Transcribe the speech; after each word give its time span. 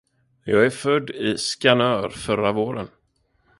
Jag 0.45 0.65
är 0.65 0.69
född 0.69 1.09
i 1.09 1.37
Skanör 1.37 2.09
förra 2.09 2.51
våren. 2.51 2.87